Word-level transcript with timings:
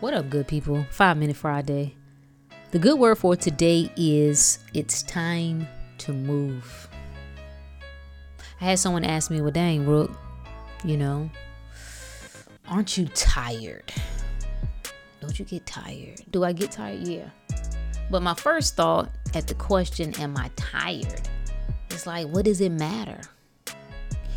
What 0.00 0.14
up, 0.14 0.30
good 0.30 0.46
people? 0.46 0.86
Five 0.92 1.16
Minute 1.16 1.34
Friday. 1.34 1.96
The 2.70 2.78
good 2.78 3.00
word 3.00 3.18
for 3.18 3.34
today 3.34 3.90
is 3.96 4.60
it's 4.72 5.02
time 5.02 5.66
to 5.98 6.12
move. 6.12 6.88
I 8.60 8.66
had 8.66 8.78
someone 8.78 9.04
ask 9.04 9.28
me, 9.28 9.40
well, 9.40 9.50
dang, 9.50 9.86
Rook, 9.86 10.12
you 10.84 10.96
know, 10.96 11.28
aren't 12.68 12.96
you 12.96 13.08
tired? 13.08 13.92
Don't 15.20 15.36
you 15.36 15.44
get 15.44 15.66
tired? 15.66 16.20
Do 16.30 16.44
I 16.44 16.52
get 16.52 16.70
tired? 16.70 17.00
Yeah. 17.00 17.30
But 18.08 18.22
my 18.22 18.34
first 18.34 18.76
thought 18.76 19.10
at 19.34 19.48
the 19.48 19.54
question, 19.54 20.14
am 20.20 20.36
I 20.36 20.48
tired? 20.54 21.28
It's 21.90 22.06
like, 22.06 22.28
what 22.28 22.44
does 22.44 22.60
it 22.60 22.70
matter? 22.70 23.20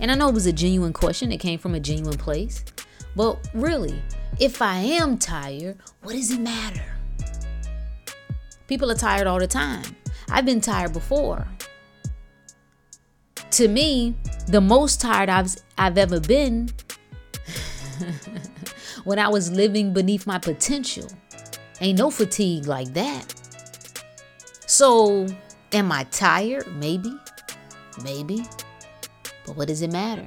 And 0.00 0.10
I 0.10 0.16
know 0.16 0.28
it 0.28 0.34
was 0.34 0.44
a 0.44 0.52
genuine 0.52 0.92
question, 0.92 1.32
it 1.32 1.38
came 1.38 1.58
from 1.58 1.74
a 1.74 1.80
genuine 1.80 2.18
place. 2.18 2.62
But 3.16 3.38
really, 3.54 4.02
if 4.38 4.60
I 4.60 4.78
am 4.78 5.18
tired, 5.18 5.78
what 6.02 6.12
does 6.12 6.30
it 6.30 6.40
matter? 6.40 6.84
People 8.66 8.90
are 8.90 8.96
tired 8.96 9.26
all 9.26 9.38
the 9.38 9.46
time. 9.46 9.84
I've 10.28 10.44
been 10.44 10.60
tired 10.60 10.92
before. 10.92 11.46
To 13.52 13.68
me, 13.68 14.14
the 14.48 14.60
most 14.60 15.00
tired 15.00 15.28
I've, 15.28 15.54
I've 15.78 15.96
ever 15.96 16.20
been 16.20 16.68
when 19.04 19.18
I 19.18 19.28
was 19.28 19.50
living 19.50 19.92
beneath 19.92 20.26
my 20.26 20.38
potential. 20.38 21.08
Ain't 21.80 21.98
no 21.98 22.10
fatigue 22.10 22.66
like 22.66 22.92
that. 22.94 23.34
So, 24.66 25.26
am 25.72 25.92
I 25.92 26.04
tired? 26.04 26.66
Maybe. 26.76 27.16
Maybe. 28.02 28.44
But 29.46 29.56
what 29.56 29.68
does 29.68 29.82
it 29.82 29.92
matter? 29.92 30.26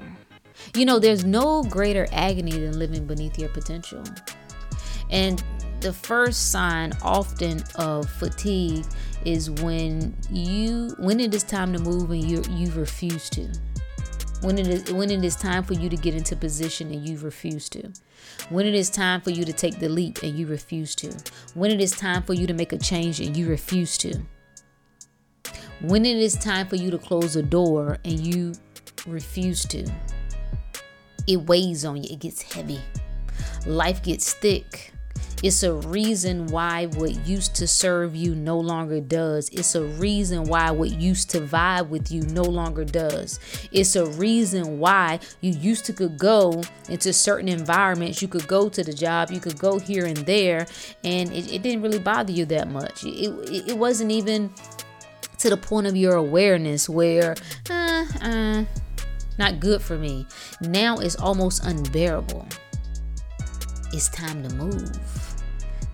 You 0.76 0.86
know, 0.86 1.00
there's 1.00 1.26
no 1.26 1.64
greater 1.64 2.08
agony 2.12 2.52
than 2.52 2.78
living 2.78 3.06
beneath 3.06 3.38
your 3.40 3.50
potential. 3.50 4.04
And 5.10 5.44
the 5.82 5.94
first 5.94 6.52
sign 6.52 6.94
often 7.02 7.64
of 7.76 8.10
fatigue 8.10 8.86
is 9.26 9.50
when 9.50 10.16
you 10.30 10.96
when 11.00 11.20
it 11.20 11.34
is 11.34 11.44
time 11.44 11.74
to 11.74 11.80
move 11.80 12.12
and 12.12 12.24
you 12.24 12.44
you 12.50 12.72
refuse 12.72 13.30
to. 13.32 13.52
When 14.42 14.58
it 14.58 14.68
is 14.68 14.94
when 14.94 15.10
it 15.10 15.24
is 15.24 15.36
time 15.36 15.64
for 15.64 15.74
you 15.74 15.90
to 15.90 15.98
get 15.98 16.16
into 16.16 16.36
position 16.36 16.92
and 16.92 17.08
you 17.08 17.18
refuse 17.18 17.70
to. 17.70 17.92
When 18.50 18.66
it 18.66 18.76
is 18.76 18.90
time 18.90 19.22
for 19.22 19.32
you 19.32 19.46
to 19.46 19.54
take 19.54 19.80
the 19.80 19.90
leap 19.90 20.22
and 20.24 20.38
you 20.38 20.48
refuse 20.48 20.96
to. 20.96 21.16
When 21.54 21.72
it 21.72 21.82
is 21.82 21.92
time 21.92 22.24
for 22.24 22.34
you 22.34 22.46
to 22.48 22.54
make 22.54 22.74
a 22.74 22.78
change 22.78 23.20
and 23.20 23.36
you 23.36 23.48
refuse 23.48 23.98
to. 24.00 24.22
When 25.82 26.06
it 26.06 26.18
is 26.18 26.36
time 26.36 26.68
for 26.68 26.76
you 26.76 26.92
to 26.92 26.98
close 26.98 27.36
a 27.36 27.44
door 27.44 28.00
and 28.04 28.20
you 28.20 28.54
refuse 29.08 29.64
to 29.68 29.90
it 31.30 31.38
weighs 31.38 31.86
on 31.86 31.98
you, 31.98 32.10
it 32.12 32.20
gets 32.20 32.42
heavy. 32.42 32.82
Life 33.66 34.02
gets 34.04 34.34
thick. 34.34 34.92
It's 35.42 35.64
a 35.64 35.74
reason 35.74 36.48
why 36.48 36.88
what 36.88 37.26
used 37.26 37.56
to 37.56 37.68
serve 37.68 38.14
you 38.14 38.36
no 38.36 38.58
longer 38.60 39.00
does. 39.00 39.48
It's 39.50 39.74
a 39.76 39.84
reason 39.84 40.44
why 40.46 40.72
what 40.72 40.90
used 40.90 41.30
to 41.30 41.40
vibe 41.40 41.88
with 41.88 42.12
you 42.12 42.24
no 42.24 42.44
longer 42.44 42.84
does. 42.84 43.40
It's 43.72 43.96
a 43.96 44.06
reason 44.06 44.80
why 44.80 45.20
you 45.40 45.54
used 45.54 45.86
to 45.86 45.94
could 45.94 46.18
go 46.18 46.62
into 46.90 47.14
certain 47.14 47.48
environments. 47.48 48.22
You 48.22 48.28
could 48.28 48.48
go 48.48 48.68
to 48.68 48.84
the 48.84 48.92
job, 48.92 49.32
you 49.32 49.40
could 49.40 49.58
go 49.58 49.80
here 49.80 50.06
and 50.06 50.18
there, 50.18 50.68
and 51.06 51.32
it, 51.32 51.54
it 51.54 51.62
didn't 51.62 51.84
really 51.84 52.00
bother 52.00 52.34
you 52.34 52.46
that 52.46 52.70
much. 52.70 53.06
It, 53.06 53.30
it, 53.50 53.70
it 53.70 53.78
wasn't 53.78 54.12
even 54.12 54.54
to 55.38 55.50
the 55.50 55.58
point 55.58 55.88
of 55.88 55.96
your 55.96 56.16
awareness 56.16 56.90
where, 56.90 57.36
uh, 57.70 58.06
uh, 58.22 58.66
not 59.40 59.60
good 59.60 59.82
for 59.82 59.98
me. 59.98 60.28
Now 60.62 60.98
it's 60.98 61.16
almost 61.16 61.66
unbearable. 61.66 62.46
It's 63.92 64.10
time 64.10 64.48
to 64.48 64.54
move. 64.56 65.00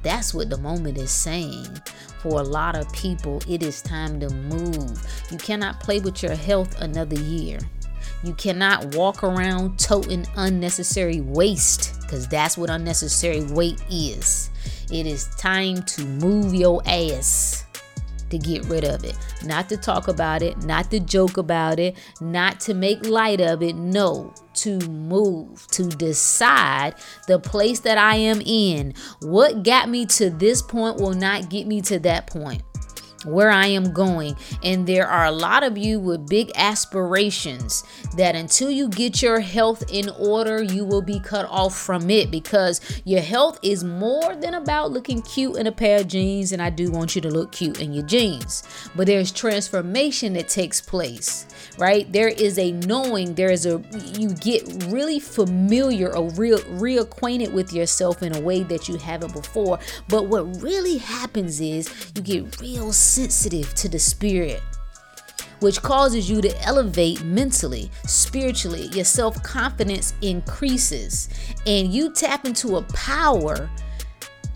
That's 0.01 0.33
what 0.33 0.49
the 0.49 0.57
moment 0.57 0.97
is 0.97 1.11
saying. 1.11 1.67
For 2.19 2.39
a 2.39 2.43
lot 2.43 2.75
of 2.75 2.91
people, 2.91 3.41
it 3.47 3.63
is 3.63 3.81
time 3.81 4.19
to 4.19 4.29
move. 4.29 5.01
You 5.31 5.37
cannot 5.37 5.79
play 5.79 5.99
with 5.99 6.21
your 6.21 6.35
health 6.35 6.81
another 6.81 7.19
year. 7.19 7.59
You 8.23 8.33
cannot 8.33 8.95
walk 8.95 9.23
around 9.23 9.77
toting 9.77 10.25
unnecessary 10.35 11.21
waste 11.21 12.01
because 12.01 12.27
that's 12.27 12.57
what 12.57 12.69
unnecessary 12.69 13.43
weight 13.43 13.81
is. 13.89 14.49
It 14.91 15.05
is 15.05 15.25
time 15.37 15.83
to 15.83 16.05
move 16.05 16.53
your 16.53 16.81
ass 16.85 17.64
to 18.29 18.37
get 18.37 18.65
rid 18.65 18.83
of 18.83 19.03
it. 19.03 19.17
Not 19.43 19.69
to 19.69 19.77
talk 19.77 20.07
about 20.07 20.41
it, 20.41 20.63
not 20.63 20.91
to 20.91 20.99
joke 20.99 21.37
about 21.37 21.79
it, 21.79 21.95
not 22.21 22.59
to 22.61 22.73
make 22.73 23.05
light 23.05 23.41
of 23.41 23.61
it. 23.61 23.75
No, 23.75 24.33
to 24.55 24.79
move, 24.89 25.67
to 25.67 25.87
decide 25.89 26.95
the 27.27 27.39
place 27.39 27.81
that 27.81 27.97
I 27.97 28.15
am 28.15 28.41
in. 28.41 28.93
What 29.21 29.63
got 29.63 29.89
me 29.89 30.05
to 30.07 30.29
this 30.29 30.61
point 30.61 30.97
will 30.97 31.13
not 31.13 31.49
get 31.49 31.67
me 31.67 31.81
to 31.81 31.99
that 31.99 32.27
point 32.27 32.63
where 33.25 33.49
I 33.49 33.67
am 33.67 33.91
going. 33.91 34.35
And 34.63 34.87
there 34.87 35.07
are 35.07 35.25
a 35.25 35.31
lot 35.31 35.63
of 35.63 35.77
you 35.77 35.99
with 35.99 36.27
big 36.27 36.51
aspirations 36.55 37.83
that 38.15 38.35
until 38.35 38.69
you 38.69 38.89
get 38.89 39.21
your 39.21 39.39
health 39.39 39.83
in 39.89 40.09
order, 40.19 40.61
you 40.63 40.85
will 40.85 41.01
be 41.01 41.19
cut 41.19 41.45
off 41.49 41.75
from 41.77 42.09
it 42.09 42.31
because 42.31 42.81
your 43.05 43.21
health 43.21 43.59
is 43.61 43.83
more 43.83 44.35
than 44.35 44.53
about 44.53 44.91
looking 44.91 45.21
cute 45.21 45.57
in 45.57 45.67
a 45.67 45.71
pair 45.71 46.01
of 46.01 46.07
jeans. 46.07 46.51
And 46.51 46.61
I 46.61 46.69
do 46.69 46.91
want 46.91 47.15
you 47.15 47.21
to 47.21 47.29
look 47.29 47.51
cute 47.51 47.81
in 47.81 47.93
your 47.93 48.05
jeans, 48.05 48.63
but 48.95 49.07
there's 49.07 49.31
transformation 49.31 50.33
that 50.33 50.49
takes 50.49 50.81
place, 50.81 51.47
right? 51.77 52.11
There 52.11 52.29
is 52.29 52.57
a 52.57 52.71
knowing, 52.71 53.35
there 53.35 53.51
is 53.51 53.65
a, 53.65 53.83
you 54.17 54.33
get 54.35 54.63
really 54.87 55.19
familiar 55.19 56.15
or 56.15 56.29
real, 56.31 56.59
reacquainted 56.59 57.51
with 57.53 57.73
yourself 57.73 58.23
in 58.23 58.35
a 58.35 58.39
way 58.39 58.63
that 58.63 58.87
you 58.87 58.97
haven't 58.97 59.33
before. 59.33 59.79
But 60.07 60.27
what 60.27 60.61
really 60.61 60.97
happens 60.97 61.61
is 61.61 62.11
you 62.15 62.21
get 62.21 62.59
real 62.59 62.93
sensitive 63.15 63.73
to 63.75 63.87
the 63.87 63.99
spirit 63.99 64.61
which 65.61 65.81
causes 65.81 66.29
you 66.29 66.41
to 66.41 66.61
elevate 66.63 67.23
mentally, 67.23 67.89
spiritually. 68.05 68.87
Your 68.87 69.05
self 69.05 69.41
confidence 69.41 70.13
increases, 70.21 71.29
and 71.65 71.93
you 71.93 72.11
tap 72.11 72.45
into 72.45 72.75
a 72.75 72.81
power 72.83 73.69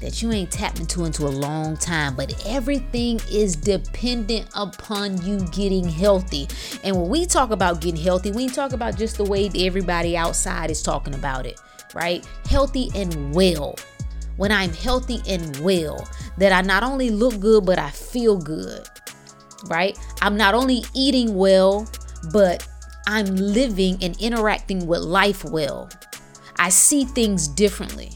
that 0.01 0.21
you 0.21 0.31
ain't 0.31 0.51
tapped 0.51 0.79
into 0.79 1.05
into 1.05 1.25
a 1.25 1.29
long 1.29 1.77
time. 1.77 2.15
But 2.15 2.45
everything 2.45 3.19
is 3.31 3.55
dependent 3.55 4.49
upon 4.55 5.21
you 5.25 5.39
getting 5.51 5.87
healthy. 5.87 6.47
And 6.83 6.95
when 6.95 7.09
we 7.09 7.25
talk 7.25 7.51
about 7.51 7.81
getting 7.81 8.01
healthy, 8.01 8.31
we 8.31 8.47
talk 8.47 8.73
about 8.73 8.97
just 8.97 9.17
the 9.17 9.25
way 9.25 9.49
everybody 9.55 10.15
outside 10.15 10.69
is 10.69 10.81
talking 10.81 11.15
about 11.15 11.45
it, 11.45 11.59
right? 11.93 12.27
Healthy 12.49 12.91
and 12.93 13.33
well 13.33 13.75
when 14.39 14.53
I'm 14.53 14.71
healthy 14.71 15.19
and 15.27 15.53
well, 15.57 16.07
that 16.37 16.53
I 16.53 16.61
not 16.61 16.81
only 16.81 17.09
look 17.09 17.41
good, 17.41 17.65
but 17.65 17.77
I 17.77 17.89
feel 17.89 18.37
good, 18.37 18.87
right? 19.65 19.99
I'm 20.21 20.37
not 20.37 20.53
only 20.53 20.85
eating 20.95 21.35
well, 21.35 21.85
but 22.31 22.65
I'm 23.05 23.25
living 23.35 23.97
and 24.01 24.15
interacting 24.21 24.87
with 24.87 25.01
life 25.01 25.43
well. 25.43 25.89
I 26.57 26.69
see 26.69 27.03
things 27.03 27.49
differently. 27.49 28.11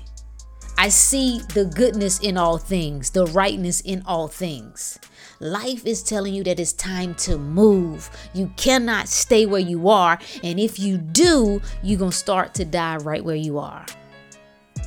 I 0.78 0.88
see 0.88 1.42
the 1.54 1.66
goodness 1.66 2.22
in 2.22 2.38
all 2.38 2.58
things, 2.58 3.10
the 3.10 3.26
rightness 3.28 3.82
in 3.82 4.02
all 4.06 4.30
things. 4.30 5.00
Life 5.42 5.86
is 5.86 6.04
telling 6.04 6.34
you 6.34 6.46
that 6.46 6.58
it's 6.58 6.72
time 6.72 7.16
to 7.16 7.38
move. 7.38 8.10
You 8.34 8.50
cannot 8.56 9.10
stay 9.10 9.46
where 9.46 9.60
you 9.60 9.90
are. 9.90 10.18
And 10.42 10.58
if 10.58 10.80
you 10.80 10.98
do, 10.98 11.62
you're 11.84 12.00
going 12.00 12.12
to 12.12 12.18
start 12.18 12.54
to 12.54 12.64
die 12.64 12.96
right 12.96 13.26
where 13.26 13.36
you 13.36 13.60
are. 13.60 13.86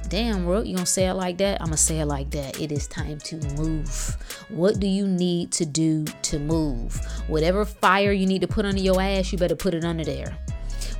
Damn, 0.08 0.44
bro, 0.44 0.62
you 0.62 0.74
gonna 0.76 0.86
say 0.86 1.08
it 1.08 1.14
like 1.14 1.38
that? 1.38 1.60
I'm 1.60 1.66
gonna 1.66 1.76
say 1.76 1.98
it 1.98 2.06
like 2.06 2.30
that. 2.30 2.60
It 2.60 2.70
is 2.70 2.86
time 2.86 3.18
to 3.18 3.36
move. 3.56 4.16
What 4.48 4.78
do 4.78 4.86
you 4.86 5.06
need 5.06 5.50
to 5.52 5.66
do 5.66 6.04
to 6.22 6.38
move? 6.38 6.94
Whatever 7.26 7.64
fire 7.64 8.12
you 8.12 8.26
need 8.26 8.42
to 8.42 8.48
put 8.48 8.64
under 8.64 8.80
your 8.80 9.00
ass, 9.00 9.32
you 9.32 9.38
better 9.38 9.56
put 9.56 9.74
it 9.74 9.84
under 9.84 10.04
there 10.04 10.38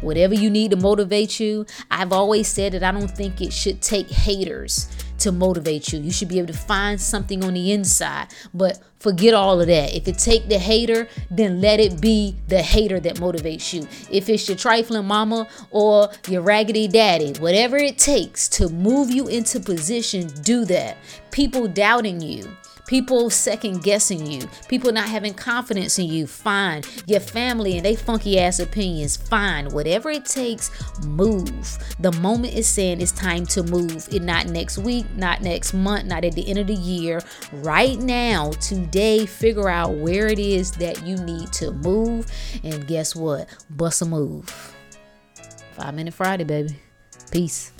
whatever 0.03 0.35
you 0.35 0.51
need 0.51 0.71
to 0.71 0.77
motivate 0.77 1.41
you. 1.41 1.65
I've 1.91 2.13
always 2.13 2.49
said 2.49 2.73
that 2.73 2.83
I 2.83 2.93
don't 2.93 3.11
think 3.11 3.41
it 3.41 3.51
should 3.51 3.81
take 3.81 4.11
haters 4.11 4.89
to 5.21 5.33
motivate 5.33 5.93
you. 5.93 6.01
You 6.01 6.13
should 6.13 6.29
be 6.29 6.39
able 6.39 6.49
to 6.49 6.59
find 6.59 7.01
something 7.01 7.45
on 7.45 7.55
the 7.55 7.73
inside, 7.73 8.29
but 8.53 8.81
forget 8.99 9.35
all 9.35 9.61
of 9.61 9.67
that. 9.67 9.95
If 9.95 10.09
it 10.09 10.19
take 10.19 10.49
the 10.49 10.59
hater, 10.59 11.09
then 11.31 11.61
let 11.61 11.81
it 11.81 12.01
be 12.01 12.37
the 12.49 12.63
hater 12.63 13.01
that 13.01 13.17
motivates 13.17 13.73
you. 13.73 13.87
If 14.11 14.29
it's 14.29 14.49
your 14.49 14.57
trifling 14.57 15.07
mama 15.07 15.49
or 15.71 16.11
your 16.29 16.43
raggedy 16.43 16.89
daddy, 16.89 17.33
whatever 17.39 17.77
it 17.77 17.99
takes 17.99 18.49
to 18.51 18.69
move 18.69 19.11
you 19.11 19.29
into 19.29 19.61
position, 19.61 20.29
do 20.43 20.65
that. 20.67 20.97
People 21.31 21.69
doubting 21.69 22.21
you 22.21 22.49
people 22.87 23.31
second 23.31 23.83
guessing 23.83 24.27
you, 24.27 24.49
people 24.69 24.93
not 24.93 25.09
having 25.09 25.35
confidence 25.35 25.99
in 25.99 26.07
you, 26.07 26.27
fine. 26.27 26.83
Your 27.07 27.21
family 27.21 27.77
and 27.77 27.85
they 27.85 27.97
funky 27.97 28.39
ass 28.39 28.59
opinions, 28.59 29.17
fine. 29.17 29.69
Whatever 29.71 30.11
it 30.11 30.25
takes, 30.25 30.71
move. 31.05 31.79
The 32.01 32.13
moment 32.13 32.55
is 32.55 32.67
saying 32.67 33.01
it's 33.01 33.13
time 33.13 33.47
to 33.47 33.63
move. 33.63 34.09
It 34.13 34.23
not 34.23 34.47
next 34.47 34.79
week, 34.79 35.07
not 35.17 35.43
next 35.43 35.75
month, 35.75 36.07
not 36.07 36.25
at 36.25 36.33
the 36.33 36.49
end 36.49 36.59
of 36.59 36.67
the 36.67 36.75
year. 36.75 37.21
Right 37.53 37.99
now, 37.99 38.53
today, 38.53 39.27
figure 39.27 39.69
out 39.69 39.95
where 39.95 40.29
it 40.29 40.39
is 40.39 40.73
that 40.73 41.07
you 41.07 41.17
need 41.17 41.53
to 41.55 41.73
move. 41.73 42.27
And 42.63 42.87
guess 42.87 43.15
what? 43.15 43.49
Bust 43.71 44.03
a 44.03 44.07
move. 44.07 44.75
Five 45.73 45.95
Minute 45.95 46.15
Friday, 46.15 46.45
baby. 46.45 46.77
Peace. 47.31 47.73